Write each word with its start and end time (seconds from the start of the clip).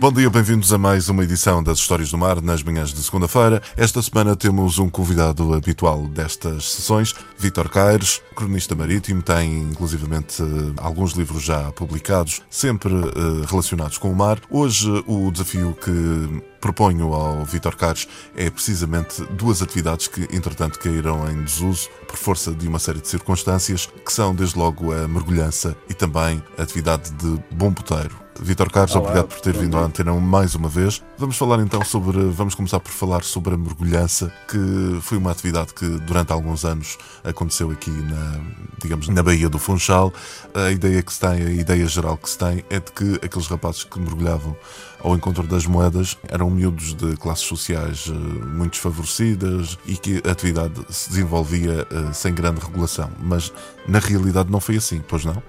Bom 0.00 0.10
dia, 0.10 0.30
bem-vindos 0.30 0.72
a 0.72 0.78
mais 0.78 1.10
uma 1.10 1.22
edição 1.24 1.62
das 1.62 1.76
Histórias 1.76 2.10
do 2.10 2.16
Mar 2.16 2.40
nas 2.40 2.62
manhãs 2.62 2.90
de 2.90 3.02
segunda-feira. 3.02 3.60
Esta 3.76 4.00
semana 4.00 4.34
temos 4.34 4.78
um 4.78 4.88
convidado 4.88 5.52
habitual 5.52 6.08
destas 6.08 6.72
sessões, 6.72 7.14
Vítor 7.36 7.68
Caires, 7.68 8.22
cronista 8.34 8.74
marítimo, 8.74 9.20
tem 9.20 9.58
inclusivamente 9.58 10.42
alguns 10.78 11.12
livros 11.12 11.42
já 11.42 11.70
publicados, 11.72 12.40
sempre 12.48 12.94
uh, 12.94 13.44
relacionados 13.46 13.98
com 13.98 14.10
o 14.10 14.16
mar. 14.16 14.40
Hoje 14.50 14.88
o 15.06 15.30
desafio 15.30 15.76
que 15.78 16.42
proponho 16.60 17.12
ao 17.12 17.44
Vítor 17.44 17.74
Caires 17.76 18.06
é 18.36 18.50
precisamente 18.50 19.22
duas 19.32 19.62
atividades 19.62 20.06
que, 20.06 20.28
entretanto, 20.34 20.78
caíram 20.78 21.28
em 21.30 21.42
desuso 21.42 21.88
por 22.06 22.16
força 22.16 22.52
de 22.52 22.68
uma 22.68 22.78
série 22.78 23.00
de 23.00 23.08
circunstâncias, 23.08 23.86
que 24.04 24.12
são, 24.12 24.34
desde 24.34 24.58
logo, 24.58 24.92
a 24.92 25.08
mergulhança 25.08 25.76
e 25.88 25.94
também 25.94 26.42
a 26.58 26.62
atividade 26.62 27.10
de 27.12 27.42
bom 27.50 27.70
boteiro. 27.70 28.30
Vitor 28.42 28.70
Carlos, 28.72 28.94
Olá, 28.96 29.04
obrigado 29.04 29.28
por 29.28 29.40
ter 29.40 29.52
vindo 29.52 29.76
à 29.76 29.80
Antena 29.80 30.14
mais 30.14 30.54
uma 30.54 30.68
vez. 30.68 31.02
Vamos 31.18 31.36
falar 31.36 31.60
então 31.60 31.84
sobre, 31.84 32.18
vamos 32.30 32.54
começar 32.54 32.80
por 32.80 32.90
falar 32.90 33.22
sobre 33.22 33.54
a 33.54 33.58
mergulhança, 33.58 34.32
que 34.48 34.98
foi 35.02 35.18
uma 35.18 35.30
atividade 35.30 35.74
que 35.74 35.86
durante 35.86 36.32
alguns 36.32 36.64
anos 36.64 36.96
aconteceu 37.22 37.70
aqui 37.70 37.90
na, 37.90 38.40
digamos, 38.82 39.08
na 39.08 39.22
Baía 39.22 39.48
do 39.48 39.58
Funchal. 39.58 40.10
A 40.54 40.70
ideia 40.70 41.02
que 41.02 41.12
se 41.12 41.20
tem, 41.20 41.30
a 41.30 41.50
ideia 41.50 41.86
geral 41.86 42.16
que 42.16 42.30
se 42.30 42.38
tem 42.38 42.64
é 42.70 42.80
de 42.80 42.90
que 42.92 43.14
aqueles 43.22 43.46
rapazes 43.46 43.84
que 43.84 43.98
mergulhavam 44.00 44.56
ao 45.02 45.14
encontro 45.14 45.46
das 45.46 45.66
moedas 45.66 46.16
eram 46.28 46.49
miúdos 46.50 46.94
de 46.94 47.16
classes 47.16 47.44
sociais 47.44 48.06
eh, 48.08 48.12
muito 48.12 48.72
desfavorecidas 48.72 49.78
e 49.86 49.96
que 49.96 50.20
a 50.26 50.32
atividade 50.32 50.74
se 50.90 51.10
desenvolvia 51.10 51.86
eh, 51.90 52.12
sem 52.12 52.34
grande 52.34 52.60
regulação. 52.60 53.10
Mas 53.20 53.52
na 53.86 53.98
realidade 53.98 54.50
não 54.50 54.60
foi 54.60 54.76
assim, 54.76 55.00
pois 55.06 55.24
não? 55.24 55.42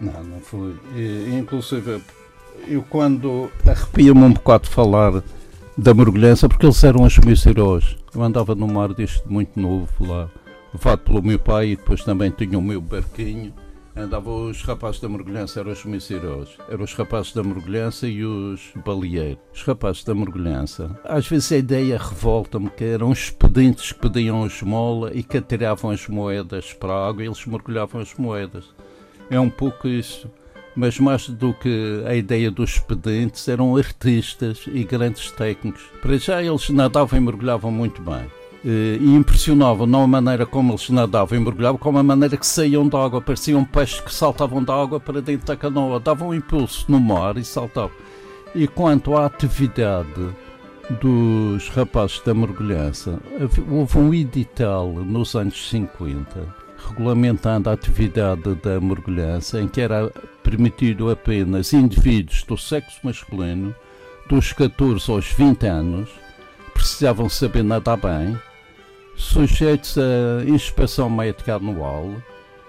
Não, 0.00 0.24
não 0.24 0.40
foi. 0.40 0.74
Inclusive 1.38 2.02
eu 2.68 2.82
quando 2.88 3.50
arrepia-me 3.66 4.20
um 4.20 4.32
bocado 4.32 4.64
de 4.64 4.70
falar 4.70 5.22
da 5.76 5.92
mergulhança, 5.92 6.48
porque 6.48 6.64
eles 6.64 6.82
eram 6.82 7.02
os 7.04 7.18
meus 7.18 7.44
heróis. 7.44 7.96
Eu 8.14 8.22
andava 8.22 8.54
no 8.54 8.66
mar 8.66 8.94
desde 8.94 9.22
muito 9.26 9.58
novo 9.60 9.88
lá, 10.00 10.28
levado 10.72 11.00
pelo 11.00 11.22
meu 11.22 11.38
pai 11.38 11.70
e 11.70 11.76
depois 11.76 12.02
também 12.02 12.30
tinha 12.30 12.58
o 12.58 12.62
meu 12.62 12.80
barquinho. 12.80 13.52
Andavam 13.96 14.50
os 14.50 14.62
rapazes 14.62 15.00
da 15.00 15.08
mergulhança, 15.08 15.60
eram 15.60 15.72
os 15.72 16.10
heróis. 16.10 16.50
Eram 16.68 16.84
os 16.84 16.92
rapazes 16.92 17.32
da 17.32 17.42
mergulhança 17.42 18.06
e 18.06 18.22
os 18.24 18.72
baleeiros. 18.84 19.38
Os 19.54 19.62
rapazes 19.62 20.04
da 20.04 20.14
mergulhança. 20.14 20.98
Às 21.02 21.26
vezes 21.26 21.50
a 21.50 21.56
ideia 21.56 21.96
revolta-me 21.96 22.68
que 22.68 22.84
eram 22.84 23.10
os 23.10 23.30
pedintes 23.30 23.92
que 23.92 24.00
pediam 24.00 24.46
esmola 24.46 25.12
e 25.14 25.22
que 25.22 25.38
atiravam 25.38 25.90
as 25.90 26.06
moedas 26.08 26.74
para 26.74 26.92
a 26.92 27.08
água 27.08 27.22
e 27.22 27.26
eles 27.26 27.46
mergulhavam 27.46 28.00
as 28.02 28.14
moedas. 28.14 28.66
É 29.30 29.40
um 29.40 29.50
pouco 29.50 29.88
isso 29.88 30.30
mas 30.76 31.00
mais 31.00 31.26
do 31.28 31.54
que 31.54 32.04
a 32.06 32.14
ideia 32.14 32.50
dos 32.50 32.78
pedentes, 32.78 33.48
eram 33.48 33.74
artistas 33.76 34.64
e 34.66 34.84
grandes 34.84 35.30
técnicos. 35.32 35.82
Para 36.02 36.18
já 36.18 36.42
eles 36.42 36.68
nadavam 36.68 37.18
e 37.18 37.22
mergulhavam 37.22 37.72
muito 37.72 38.02
bem. 38.02 38.30
Eh, 38.68 38.98
e 39.00 39.14
impressionavam 39.14 39.86
não 39.86 40.02
a 40.02 40.06
maneira 40.08 40.44
como 40.44 40.72
eles 40.72 40.90
nadavam 40.90 41.38
e 41.38 41.40
mergulhavam, 41.40 41.78
como 41.78 41.98
a 41.98 42.02
maneira 42.02 42.36
que 42.36 42.44
saíam 42.44 42.88
da 42.88 42.98
água. 42.98 43.22
Pareciam 43.22 43.64
peixes 43.64 44.00
que 44.00 44.12
saltavam 44.12 44.60
da 44.60 44.74
água 44.74 44.98
para 44.98 45.22
dentro 45.22 45.46
da 45.46 45.56
canoa, 45.56 46.00
davam 46.00 46.30
um 46.30 46.34
impulso 46.34 46.84
no 46.88 46.98
mar 46.98 47.36
e 47.36 47.44
saltavam. 47.44 47.96
E 48.56 48.66
quanto 48.66 49.16
à 49.16 49.26
atividade 49.26 50.34
dos 51.00 51.68
rapazes 51.68 52.20
da 52.24 52.34
mergulhança, 52.34 53.20
houve 53.70 53.98
um 53.98 54.12
edital 54.12 54.88
nos 54.88 55.36
anos 55.36 55.68
50 55.70 56.66
regulamentando 56.88 57.70
a 57.70 57.72
atividade 57.72 58.54
da 58.56 58.80
mergulhança, 58.80 59.60
em 59.60 59.68
que 59.68 59.80
era 59.80 60.10
permitido 60.42 61.10
apenas 61.10 61.72
indivíduos 61.72 62.42
do 62.44 62.56
sexo 62.56 62.98
masculino, 63.02 63.74
dos 64.28 64.52
14 64.52 65.10
aos 65.10 65.26
20 65.32 65.66
anos, 65.66 66.10
precisavam 66.72 67.28
saber 67.28 67.64
nadar 67.64 67.96
bem, 67.96 68.38
sujeitos 69.16 69.96
a 69.98 70.44
inspeção 70.48 71.08
médica 71.08 71.56
anual 71.56 72.10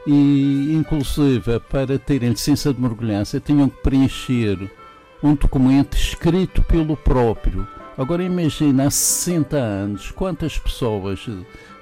e, 0.06 0.74
inclusive, 0.74 1.60
para 1.70 2.00
terem 2.00 2.30
licença 2.30 2.74
de 2.74 2.82
mergulhança, 2.82 3.40
tinham 3.40 3.70
que 3.70 3.82
preencher 3.82 4.72
um 5.22 5.36
documento 5.36 5.98
escrito 5.98 6.64
pelo 6.64 6.96
próprio. 6.96 7.68
Agora 7.98 8.24
imagina, 8.24 8.86
há 8.86 8.92
60 8.92 9.58
anos, 9.58 10.12
quantas 10.12 10.58
pessoas 10.58 11.28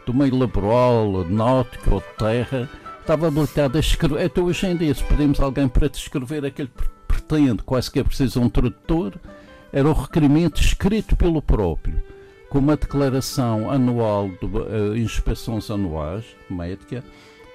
do 0.05 0.13
meio 0.13 0.37
laboral, 0.37 1.25
náutico 1.29 1.95
ou 1.95 1.99
de 1.99 2.17
terra, 2.17 2.69
estava 3.01 3.27
habilitado 3.27 3.77
a 3.77 3.79
escrever. 3.79 4.25
Até 4.25 4.41
hoje 4.41 4.65
em 4.65 4.75
dia, 4.75 4.93
se 4.93 5.03
pedimos 5.03 5.39
alguém 5.39 5.67
para 5.67 5.87
descrever 5.87 6.45
aquele 6.45 6.69
que 6.69 6.83
pretende, 7.07 7.61
quase 7.63 7.91
que 7.91 7.99
é 7.99 8.03
preciso 8.03 8.41
um 8.41 8.49
tradutor, 8.49 9.13
era 9.71 9.87
o 9.87 9.93
requerimento 9.93 10.61
escrito 10.61 11.15
pelo 11.15 11.41
próprio, 11.41 11.94
com 12.49 12.59
uma 12.59 12.77
declaração 12.77 13.69
anual 13.69 14.29
de 14.29 14.45
uh, 14.45 14.95
inspeções 14.95 15.69
anuais 15.69 16.25
médica 16.49 17.03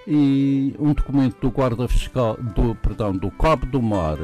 e 0.07 0.75
um 0.79 0.93
documento 0.93 1.41
do 1.41 1.51
guarda 1.51 1.87
fiscal, 1.87 2.37
do, 2.37 2.75
perdão, 2.75 3.13
do 3.13 3.31
Cabo 3.31 3.67
do 3.67 3.81
Mar 3.81 4.17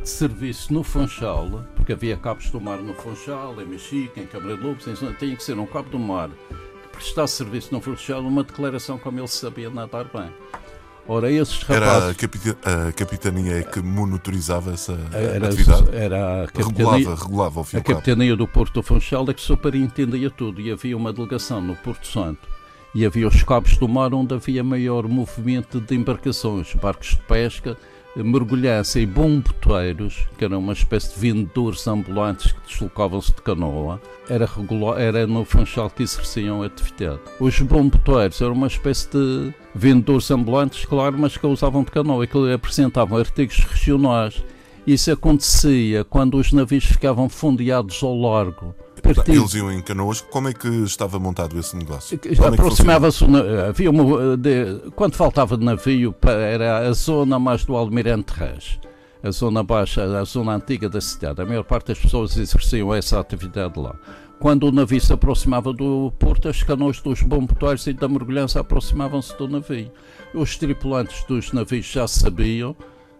de 0.00 0.08
serviço 0.08 0.72
no 0.72 0.82
Funchal, 0.82 1.64
porque 1.76 1.92
havia 1.92 2.16
cabos 2.16 2.50
do 2.50 2.60
mar 2.60 2.78
no 2.78 2.92
Funchal, 2.92 3.60
em 3.60 3.66
Mexica, 3.66 4.20
em 4.20 4.26
Câmara 4.26 4.56
de 4.56 4.62
Lobos, 4.62 4.84
tinha 5.18 5.36
que 5.36 5.42
ser 5.42 5.56
um 5.58 5.66
cabo 5.66 5.90
do 5.90 5.98
mar 5.98 6.28
prestar 6.90 7.26
serviço 7.26 7.72
no 7.72 7.80
Funchal 7.80 8.20
uma 8.20 8.44
declaração 8.44 8.98
como 8.98 9.18
ele 9.18 9.28
sabia 9.28 9.70
nadar 9.70 10.04
bem. 10.04 10.30
Ora, 11.12 11.30
esses 11.30 11.62
rapazes... 11.62 11.86
Era 11.86 12.10
a, 12.10 12.14
capita 12.14 12.58
a 12.64 12.92
capitania 12.92 13.62
que 13.64 13.82
monitorizava 13.82 14.72
essa 14.72 14.98
era, 15.12 15.48
atividade? 15.48 15.94
Era 15.94 16.44
a 16.44 16.46
capitania, 16.46 16.96
regulava, 16.96 17.14
regulava 17.14 17.64
fim 17.64 17.76
A 17.76 17.80
capitania 17.82 18.34
do 18.34 18.48
Porto 18.48 18.72
do 18.72 18.82
Funchal 18.82 19.26
é 19.28 19.34
que 19.34 19.42
superintendia 19.42 20.30
tudo 20.30 20.58
e 20.58 20.72
havia 20.72 20.96
uma 20.96 21.12
delegação 21.12 21.60
no 21.60 21.76
Porto 21.76 22.06
Santo 22.06 22.48
e 22.94 23.04
havia 23.04 23.28
os 23.28 23.42
cabos 23.42 23.76
do 23.76 23.86
mar 23.86 24.14
onde 24.14 24.34
havia 24.34 24.64
maior 24.64 25.06
movimento 25.06 25.80
de 25.80 25.94
embarcações, 25.94 26.74
barcos 26.74 27.10
de 27.10 27.16
pesca, 27.18 27.76
mergulhança 28.16 29.00
e 29.00 29.06
bomboteiros, 29.06 30.26
que 30.36 30.44
eram 30.44 30.58
uma 30.58 30.72
espécie 30.72 31.14
de 31.14 31.20
vendedores 31.20 31.86
ambulantes 31.86 32.52
que 32.52 32.60
deslocavam-se 32.68 33.32
de 33.34 33.40
canoa, 33.42 34.00
era, 34.28 34.44
regular, 34.44 35.00
era 35.00 35.26
no 35.26 35.44
Funchal 35.44 35.88
que 35.88 36.02
exerciam 36.02 36.62
a 36.62 36.66
atividade. 36.66 37.20
Os 37.40 37.58
bomboteiros 37.60 38.40
eram 38.40 38.52
uma 38.52 38.66
espécie 38.66 39.08
de 39.10 39.54
vendedores 39.74 40.30
ambulantes, 40.30 40.84
claro, 40.84 41.16
mas 41.18 41.36
que 41.36 41.46
usavam 41.46 41.82
de 41.84 41.90
canoa 41.90 42.24
e 42.24 42.26
que 42.26 42.52
apresentavam 42.52 43.18
artigos 43.18 43.58
regionais. 43.58 44.42
Isso 44.86 45.12
acontecia 45.12 46.04
quando 46.04 46.38
os 46.38 46.52
navios 46.52 46.84
ficavam 46.84 47.28
fundeados 47.28 48.02
ao 48.02 48.16
largo 48.16 48.74
partido. 49.02 49.40
Eles 49.40 49.54
iam 49.54 49.70
em 49.70 49.82
canoas. 49.82 50.20
Como 50.20 50.48
é 50.48 50.52
que 50.52 50.68
estava 50.68 51.18
montado 51.18 51.58
esse 51.58 51.76
negócio? 51.76 52.18
É 52.24 52.46
aproximava-se. 52.46 53.24
Havia 53.68 53.90
uma, 53.90 54.36
de, 54.36 54.90
quando 54.94 55.14
faltava 55.14 55.56
de 55.56 55.64
navio, 55.64 56.14
era 56.22 56.88
a 56.88 56.92
zona 56.92 57.38
mais 57.38 57.64
do 57.64 57.76
Almirante 57.76 58.32
Reis. 58.32 58.78
A 59.22 59.30
zona 59.30 59.62
baixa, 59.62 60.02
a 60.18 60.24
zona 60.24 60.54
antiga 60.54 60.88
da 60.88 61.00
cidade. 61.00 61.40
A 61.40 61.46
maior 61.46 61.64
parte 61.64 61.88
das 61.88 61.98
pessoas 61.98 62.36
exerciam 62.36 62.92
essa 62.92 63.20
atividade 63.20 63.78
lá. 63.78 63.94
Quando 64.40 64.64
o 64.64 64.72
navio 64.72 65.00
se 65.00 65.12
aproximava 65.12 65.72
do 65.72 66.12
porto, 66.18 66.48
as 66.48 66.64
canoas 66.64 67.00
dos 67.00 67.22
bomboteiros 67.22 67.86
e 67.86 67.92
da 67.92 68.08
mergulhança 68.08 68.58
aproximavam-se 68.58 69.36
do 69.38 69.46
navio. 69.46 69.92
Os 70.34 70.56
tripulantes 70.56 71.24
dos 71.24 71.52
navios 71.52 71.86
já 71.86 72.08
sabiam 72.08 72.74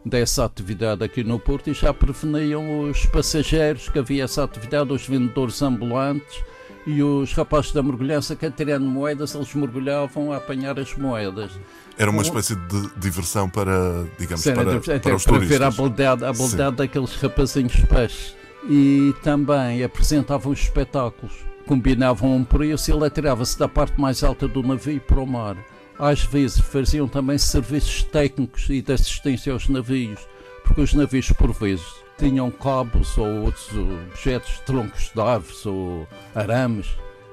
dessa 0.04 0.44
atividade 0.44 1.04
aqui 1.04 1.22
no 1.22 1.38
Porto 1.38 1.70
e 1.70 1.74
já 1.74 1.92
preveniam 1.94 2.80
os 2.80 3.06
passageiros 3.06 3.88
que 3.88 3.98
havia 3.98 4.24
essa 4.24 4.44
atividade, 4.44 4.92
os 4.92 5.06
vendedores 5.06 5.60
ambulantes 5.62 6.42
e 6.86 7.02
os 7.02 7.32
rapazes 7.32 7.72
da 7.72 7.82
mergulhança 7.82 8.34
que 8.34 8.44
atirando 8.44 8.84
moedas, 8.84 9.34
eles 9.34 9.54
mergulhavam 9.54 10.32
a 10.32 10.36
apanhar 10.38 10.78
as 10.78 10.96
moedas. 10.96 11.52
Era 11.96 12.10
uma 12.10 12.22
espécie 12.22 12.56
de 12.56 12.90
diversão 12.96 13.48
para, 13.48 14.04
digamos, 14.18 14.42
Sim, 14.42 14.54
para, 14.54 14.80
para, 14.80 15.00
para 15.00 15.14
os 15.14 15.24
para 15.24 15.38
ver 15.38 15.62
a 15.62 15.68
habilidade, 15.68 16.24
a 16.24 16.30
habilidade 16.30 16.76
daqueles 16.76 17.14
rapazinhos 17.14 17.76
peixes. 17.84 18.34
E 18.68 19.14
também 19.22 19.82
apresentavam 19.82 20.52
os 20.52 20.60
espetáculos. 20.60 21.32
Combinavam 21.66 22.36
um 22.36 22.44
preço 22.44 22.90
e 22.90 22.94
ele 22.94 23.06
atirava-se 23.06 23.58
da 23.58 23.68
parte 23.68 24.00
mais 24.00 24.24
alta 24.24 24.48
do 24.48 24.62
navio 24.62 25.00
para 25.00 25.20
o 25.20 25.26
mar 25.26 25.56
às 25.98 26.24
vezes 26.24 26.60
faziam 26.60 27.06
também 27.06 27.38
serviços 27.38 28.02
técnicos 28.04 28.68
e 28.70 28.80
de 28.80 28.92
assistência 28.92 29.52
aos 29.52 29.68
navios, 29.68 30.20
porque 30.64 30.80
os 30.80 30.94
navios 30.94 31.30
por 31.32 31.52
vezes 31.52 31.86
tinham 32.18 32.50
cabos 32.50 33.16
ou 33.18 33.44
outros 33.44 33.68
objetos, 33.76 34.60
troncos 34.60 35.10
de 35.14 35.20
árvores 35.20 35.66
ou 35.66 36.06
arames 36.34 36.86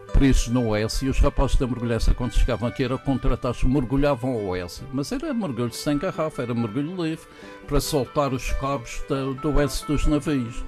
presos 0.09 0.47
no 0.47 0.69
Oeste 0.69 1.05
e 1.05 1.09
os 1.09 1.19
rapazes 1.19 1.55
da 1.55 1.67
mergulhança 1.67 2.13
quando 2.13 2.33
chegavam 2.33 2.67
aqui 2.67 2.83
eram 2.83 2.97
contratados, 2.97 3.63
mergulhavam 3.63 4.31
ao 4.31 4.45
Oeste, 4.47 4.83
mas 4.91 5.11
era 5.11 5.33
mergulho 5.33 5.71
sem 5.71 5.97
garrafa, 5.97 6.41
era 6.41 6.53
mergulho 6.53 7.03
livre 7.03 7.27
para 7.67 7.79
soltar 7.79 8.33
os 8.33 8.51
cabos 8.53 9.01
do 9.41 9.55
Oeste 9.55 9.85
dos 9.85 10.05
navios. 10.07 10.63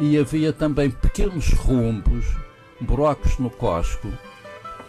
e 0.00 0.18
havia 0.18 0.52
também 0.52 0.90
pequenos 0.90 1.52
rumbos, 1.52 2.24
buracos 2.80 3.38
no 3.38 3.50
casco, 3.50 4.08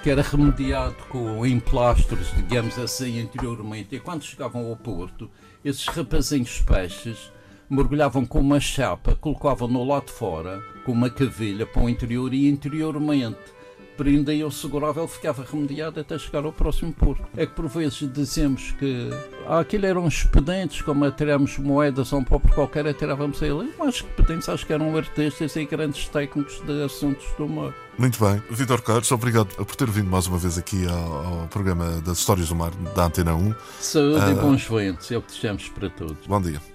que 0.05 0.11
era 0.11 0.21
remediado 0.21 0.95
com 1.09 1.43
emplastros, 1.47 2.31
digamos 2.35 2.77
assim, 2.77 3.19
anteriormente. 3.21 3.95
E 3.95 3.99
quando 3.99 4.21
chegavam 4.21 4.67
ao 4.67 4.75
Porto, 4.75 5.31
esses 5.63 5.87
rapazinhos 5.87 6.61
peixes 6.61 7.31
mergulhavam 7.67 8.23
com 8.23 8.39
uma 8.39 8.59
chapa, 8.59 9.15
colocavam 9.15 9.67
no 9.67 9.83
lado 9.83 10.05
de 10.05 10.11
fora, 10.11 10.61
com 10.85 10.91
uma 10.91 11.09
cavilha 11.09 11.65
para 11.65 11.81
o 11.81 11.89
interior 11.89 12.35
e 12.35 12.47
interiormente 12.47 13.54
prendiam, 13.97 14.49
segurava, 14.51 15.01
ele 15.01 15.07
ficava 15.07 15.45
remediado 15.49 15.99
até 15.99 16.17
chegar 16.17 16.45
ao 16.45 16.51
próximo 16.51 16.93
porto. 16.93 17.23
É 17.35 17.45
que 17.45 17.53
por 17.53 17.67
vezes 17.67 18.09
dizemos 18.11 18.71
que 18.79 19.09
ah, 19.47 19.59
aquilo 19.59 19.85
eram 19.85 20.07
expedientes, 20.07 20.81
como 20.81 21.05
atiramos 21.05 21.57
moedas 21.57 22.11
a 22.13 22.17
um 22.17 22.23
pobre 22.23 22.51
qualquer, 22.53 22.87
atirávamos 22.87 23.41
a 23.41 23.47
ele. 23.47 23.73
Mas 23.77 23.95
expedientes 23.95 24.49
acho 24.49 24.65
que 24.65 24.73
eram 24.73 24.95
artistas 24.95 25.55
e 25.55 25.65
grandes 25.65 26.07
técnicos 26.07 26.61
de 26.65 26.83
assuntos 26.83 27.25
do 27.37 27.47
mar. 27.47 27.73
Muito 27.97 28.19
bem. 28.19 28.41
Vitor 28.49 28.81
Carlos, 28.81 29.11
obrigado 29.11 29.47
por 29.55 29.75
ter 29.75 29.89
vindo 29.89 30.09
mais 30.09 30.27
uma 30.27 30.37
vez 30.37 30.57
aqui 30.57 30.85
ao, 30.87 31.41
ao, 31.41 31.47
programa 31.47 32.01
das 32.01 32.17
Histórias 32.17 32.49
do 32.49 32.55
Mar 32.55 32.71
da 32.93 33.05
Antena 33.05 33.35
1. 33.35 33.55
Saúde 33.79 34.31
e 34.31 34.35
bons 34.35 34.65
ventos, 34.67 35.11
é 35.11 35.17
o 35.17 35.21
que 35.21 35.27
desejamos 35.27 35.69
para 35.69 35.89
todos. 35.89 36.27
Bom 36.27 36.41
dia. 36.41 36.74